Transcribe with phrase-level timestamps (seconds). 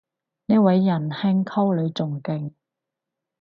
[0.47, 2.53] 呢位人兄溝女仲勁